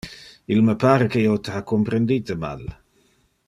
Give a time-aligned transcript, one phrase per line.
[0.55, 2.65] Il me pare que io te ha comprendite mal.